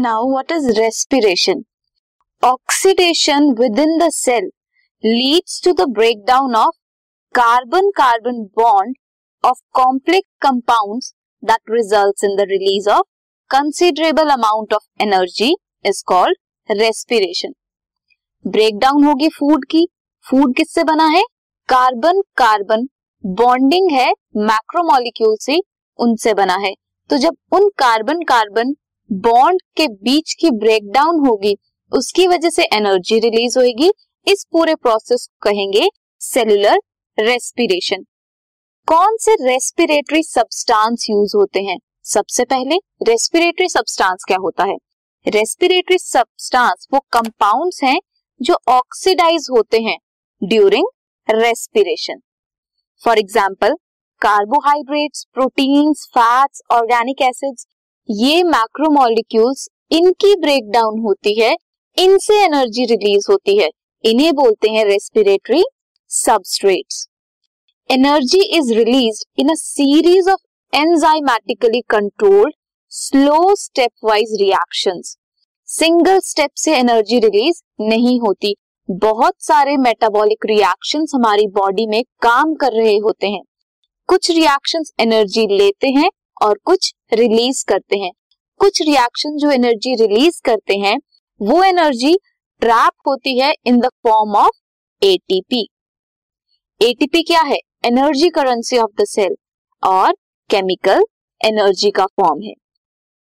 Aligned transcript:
Now 0.00 0.28
what 0.30 0.52
is 0.52 0.66
respiration 0.78 1.62
oxidation 2.42 3.50
within 3.78 3.98
the 3.98 4.08
cell 4.12 4.44
leads 5.04 5.60
to 5.64 5.72
the 5.72 5.88
breakdown 5.90 6.54
of 6.56 6.76
carbon 7.34 7.90
carbon 7.96 8.42
bond 8.58 8.96
of 9.44 9.58
complex 9.74 10.28
compounds 10.42 11.12
that 11.42 11.70
results 11.70 12.24
in 12.24 12.36
the 12.36 12.46
release 12.50 12.88
of 12.90 13.06
considerable 13.50 14.30
amount 14.30 14.74
of 14.74 15.02
energy 15.02 15.54
is 15.84 16.02
called 16.06 16.78
respiration 16.78 17.54
breakdown 18.44 19.04
होगी 19.04 19.28
food 19.28 19.64
की। 19.70 19.86
Food 20.24 20.56
किससे 20.56 20.84
बना 20.84 21.06
है? 21.08 21.22
Carbon 21.68 22.20
carbon 22.36 22.88
bonding 23.24 23.90
है 23.92 24.10
macromolecule 24.36 25.36
से 25.40 25.60
उनसे 25.98 26.34
बना 26.34 26.56
है। 26.56 26.74
तो 27.10 27.16
जब 27.18 27.36
उन 27.52 27.68
कार्बन 27.78 28.22
कार्बन 28.28 28.74
बॉन्ड 29.10 29.60
के 29.76 29.86
बीच 29.88 30.32
की 30.40 30.50
ब्रेकडाउन 30.50 31.18
होगी, 31.26 31.54
उसकी 31.92 32.26
वजह 32.26 32.50
से 32.50 32.64
एनर्जी 32.72 33.18
रिलीज़ 33.20 33.58
होगी 33.58 33.90
इस 34.26 34.44
पूरे 34.52 34.74
प्रोसेस 34.74 35.26
को 35.26 35.48
कहेंगे 35.48 35.88
सेलुलर 36.20 36.78
रेस्पिरेशन। 37.18 38.04
कौन 38.88 39.16
से 39.20 39.34
रेस्पिरेटरी 39.40 40.22
सब्सटेंस 40.22 41.06
यूज़ 41.10 41.36
होते 41.36 41.60
हैं? 41.60 41.76
सबसे 42.04 42.44
पहले 42.44 42.76
रेस्पिरेटरी 43.02 43.68
सब्सटेंस 43.68 44.24
क्या 44.28 44.36
होता 44.36 44.64
है? 44.64 44.76
रेस्पिरेटरी 45.26 45.98
सब्सटेंस 45.98 46.86
वो 46.92 47.00
कंपाउंड्स 47.12 47.82
हैं 47.84 47.98
जो 48.40 48.56
ऑक्सीडाइज 48.68 49.46
होते 49.50 49.80
हैं 49.80 49.96
during 50.42 50.86
respiration. 51.28 52.20
For 53.02 53.18
example 53.18 53.74
carbohydrates, 54.22 55.26
proteins, 55.34 56.06
fats, 56.08 56.62
organic 56.72 57.22
acids 57.22 57.66
ये 58.10 58.42
मैक्रोमोलिक्यूल्स 58.42 59.68
इनकी 59.92 60.34
ब्रेकडाउन 60.36 60.98
होती 61.00 61.34
है, 61.40 61.54
इनसे 61.96 62.42
एनर्जी 62.44 62.84
रिलीज़ 62.84 63.26
होती 63.30 63.56
है। 63.58 63.68
इन्हें 64.04 64.32
बोलते 64.34 64.70
हैं 64.70 64.84
respiratory 64.84 65.62
substrates 66.10 67.06
energy 67.90 68.40
is 68.58 68.72
release 68.74 69.22
in 69.38 69.48
a 69.48 69.54
series 69.54 70.30
of 70.30 70.76
enzymatically 70.76 71.80
controlled 71.90 72.54
slow 72.92 73.54
stepwise 74.04 74.36
reaction 74.40 75.02
single 75.68 76.18
step 76.24 76.50
से 76.56 76.76
एनर्जी 76.76 77.18
रिलीज़ 77.18 77.62
नहीं 77.80 78.20
होती। 78.20 78.54
बहुत 78.88 79.34
सारे 79.42 79.76
मेटाबॉलिक 79.78 80.46
रिएक्शन 80.46 81.06
हमारी 81.14 81.46
बॉडी 81.54 81.86
में 81.86 82.02
काम 82.22 82.54
कर 82.54 82.72
रहे 82.72 82.96
होते 82.98 83.28
हैं। 83.28 83.42
कुछ 84.08 84.30
रिएक्शन 84.30 84.84
एनर्जी 85.00 85.46
लेते 85.56 85.88
हैं 85.90 86.10
और 86.40 86.58
कुछ 86.64 86.92
रिलीज़ 87.12 87.64
करते 87.68 87.98
हैं। 87.98 88.10
कुछ 88.60 88.80
रिएक्शन 88.82 89.36
जो 89.36 89.50
एनर्जी 89.50 89.94
रिलीज़ 89.96 90.40
करते 90.44 90.76
हैं, 90.78 90.96
वो 91.40 91.62
एनर्जी 91.64 92.14
ट्रैप 92.62 93.08
होती 93.08 93.38
है 93.38 93.52
in 93.66 93.80
the 93.80 93.88
form 94.06 94.36
of 94.36 94.58
ATP 95.02 95.66
ATP 96.80 97.22
क्या 97.22 97.40
है? 97.42 97.58
Energy 97.84 98.28
currency 98.30 98.78
of 98.78 98.90
the 99.00 99.04
cell 99.06 99.34
और 99.82 100.12
केमिकल 100.50 101.04
एनर्जी 101.40 101.90
का 101.90 102.06
फॉर्म 102.06 102.42
है। 102.42 102.52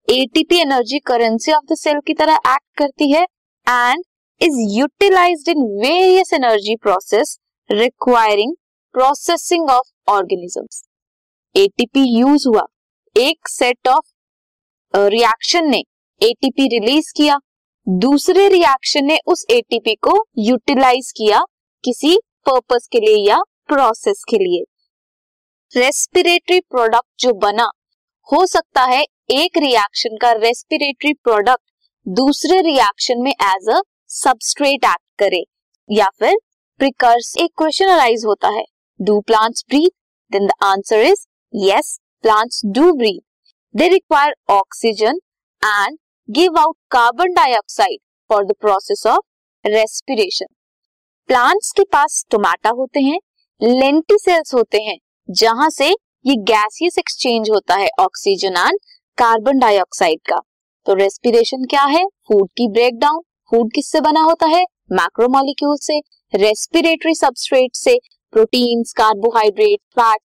ATP 0.07 0.57
energy 0.57 0.99
currency 1.07 1.51
of 1.51 1.65
the 1.71 1.75
cell 1.77 1.99
की 2.07 2.13
तरह 2.13 2.35
एक्ट 2.47 2.77
करती 2.77 3.11
है 3.11 3.23
and 3.67 4.03
is 4.41 4.59
utilised 4.77 5.49
in 5.49 5.63
various 5.81 6.33
energy 6.33 6.75
process 6.75 7.37
requiring 7.69 8.53
processing 8.95 9.69
of 9.69 10.11
organisms 10.11 10.83
ATP 11.55 12.03
use 12.19 12.47
हुआ। 12.47 12.65
एक 13.15 13.47
सेट 13.47 13.87
ऑफ़ 13.87 14.97
रिएक्शन 15.07 15.69
ने 15.69 15.77
एटीपी 16.21 16.67
रिलीज़ 16.69 17.11
किया। 17.17 17.37
दूसरे 17.87 18.47
रिएक्शन 18.49 19.05
ने 19.05 19.17
उस 19.27 19.45
एटीपी 19.51 19.93
को 19.97 20.15
यूटिलाइज 20.39 21.11
किया 21.17 21.43
किसी 21.83 22.15
पर्पस 22.45 22.87
के 22.91 22.99
लिए 22.99 23.25
या 23.29 23.37
प्रोसेस 23.67 24.23
के 24.29 24.37
लिए। 24.37 24.63
रेस्पिरेटरी 25.71 26.59
प्रोडक्ट 26.61 27.07
जो 27.19 27.33
बना, 27.35 27.69
हो 28.29 28.45
सकता 28.47 28.83
है 28.85 29.01
एक 29.31 29.57
रिएक्शन 29.57 30.17
का 30.17 30.31
रेस्पिरेटरी 30.33 31.13
प्रोडक्ट 31.15 31.63
दूसरे 32.05 32.61
रिएक्शन 32.63 33.23
में 33.23 33.31
एज 33.31 33.69
अ 33.69 33.81
सबस्ट्रेट 34.13 34.85
एक्ट 34.85 35.19
करे, 35.19 35.43
या 35.89 36.09
फिर 36.19 36.37
प्रिकर्स 36.79 37.35
एक 37.37 37.51
क्वेश्चन 37.57 37.89
अराइज 37.89 38.25
होता 38.25 38.49
है। 38.49 38.65
Do 38.99 39.19
plants 39.21 39.65
breathe 39.69 39.89
then 40.31 40.47
the 40.47 40.63
answer 40.65 41.03
is 41.03 41.25
yes 41.53 41.99
plants 42.25 42.61
do 42.65 42.91
breathe 42.91 43.51
they 43.75 43.87
require 43.87 44.33
oxygen 44.49 45.17
and 45.61 45.97
give 46.29 46.57
out 46.59 46.75
carbon 46.91 47.33
dioxide 47.33 47.99
for 48.29 48.45
the 48.45 48.53
process 48.61 49.03
of 49.07 49.67
respiration 49.67 50.45
plants 51.29 51.71
के 51.71 51.83
पास 51.83 52.25
टोमाटा 52.31 52.69
होते 52.69 53.01
हैं 53.01 53.19
लेंटिसेल्स 53.61 54.53
होते 54.53 54.81
हैं, 54.81 54.97
जहाँ 55.29 55.69
से 55.69 55.89
ये 55.89 56.35
गैसियस 56.45 56.97
एक्सचेंज 56.99 57.49
होता 57.49 57.75
है 57.75 57.89
ऑक्सीजन 57.99 58.57
एंड 58.57 58.79
कार्बन 59.17 59.59
डाइऑक्साइड 59.59 60.19
का। 60.29 60.39
तो 60.85 60.93
रेस्पिरेशन 60.93 61.65
क्या 61.69 61.83
है? 61.85 62.05
फ़ूड 62.27 62.49
की 62.57 62.67
ब्रेकडाउन 62.67 63.21
फ़ूड 63.51 63.71
किससे 63.75 64.01
बना 64.01 64.21
होता 64.21 64.47
है? 64.47 64.63
मैक्रोमोलिक्यूल 64.91 65.77
से। 65.81 65.99
रेस्पिरेटरी 66.33 67.15
सबस्ट्रेट 67.15 67.75
से। 67.75 67.97
प्रोटीन्स 68.33 68.93
कार्बोहाइड्रेट 68.93 69.79
फैट 69.99 70.21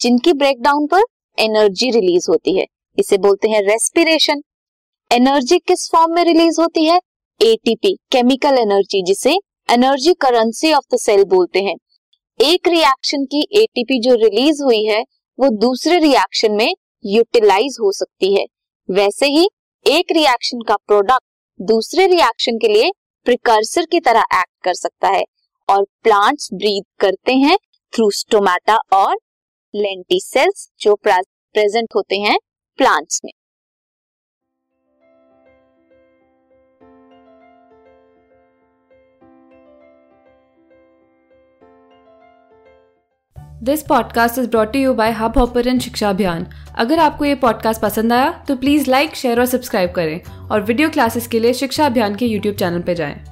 जिनकी 0.00 0.32
ब्रेकडाउन 0.34 0.86
पर 0.86 1.02
एनर्जी 1.38 1.90
रिलीज़ 1.90 2.26
होती 2.30 2.58
है। 2.58 2.66
इसे 2.98 3.18
बोलते 3.18 3.48
हैं 3.48 3.62
रेस्पिरेशन। 3.62 4.42
एनर्जी 5.12 5.58
किस 5.58 5.88
फॉर्म 5.92 6.14
में 6.14 6.24
रिलीज़ 6.24 6.60
होती 6.60 6.84
है? 6.84 7.00
एटीपी 7.40 7.98
केमिकल 8.12 8.58
एनर्जी, 8.58 9.02
जिसे 9.02 9.38
energy 9.70 10.12
currency 10.14 10.72
of 10.72 10.94
the 10.94 10.98
cell 10.98 11.24
बोलते 11.24 11.60
हैं। 11.60 11.74
एक 12.40 12.68
रिएक्शन 12.68 13.24
की 13.24 13.46
एटीपी 13.52 14.00
जो 14.00 14.14
रिलीज़ 14.14 14.62
हुई 14.62 14.84
है, 14.84 15.02
वो 15.38 15.48
दूसरे 15.48 15.98
रिएक्शन 15.98 16.52
में 16.52 16.74
यूटिलाइज 17.06 17.76
हो 17.80 17.92
सकती 17.92 18.34
है। 18.34 18.46
वैसे 18.90 19.26
ही, 19.26 19.48
एक 19.86 20.12
रिएक्शन 20.12 20.60
का 20.60 20.76
प्रोडक्ट 20.76 21.24
दूसरे 21.60 22.06
रिएक्शन 22.06 22.58
के 22.58 22.68
लिए 22.68 22.90
प्रिकर्सर 23.24 23.86
की 23.86 24.00
तरह 24.00 24.20
एक्ट 24.20 24.64
कर 24.64 24.74
सकता 24.74 25.08
है 25.08 25.22
और 25.68 25.82
प्लांट्स 26.02 26.48
ब्रीद 26.54 26.84
करते 27.00 27.34
हैं 27.34 27.58
थ्रू 27.92 28.10
स्टोमेटा 28.10 28.76
और 28.92 29.16
लेंटिसेल्स 29.74 30.70
जो 30.80 30.94
प्रेजेंट 30.94 31.88
होते 31.96 32.16
हैं 32.16 32.38
प्लांट्स 32.76 33.20
में। 33.24 33.32
This 43.62 43.82
podcast 43.82 44.38
is 44.38 44.48
brought 44.48 44.76
you 44.76 44.94
by 44.94 45.10
Hub 45.10 45.38
Hopper 45.38 45.78
शिक्षा 45.78 46.10
अभियान 46.10 46.46
अगर 46.78 46.98
आपको 46.98 47.24
ये 47.24 47.34
पॉडकास्ट 47.34 47.82
पसंद 47.82 48.12
आया 48.12 48.44
तो 48.48 48.56
प्लीज़ 48.56 48.90
लाइक 48.90 49.14
शेयर 49.14 49.40
और 49.40 49.46
सब्सक्राइब 49.46 49.92
करें। 49.92 50.48
और 50.48 50.62
वीडियो 50.62 50.90
क्लासेस 50.90 51.26
के 51.26 51.40
लिए 51.40 51.52
शिक्षा 51.52 51.86
अभियान 51.86 52.16
के 52.16 52.26
यूट्यूब 52.26 52.56
चैनल 52.56 52.82
पर 52.82 52.94
जाएँ। 52.94 53.31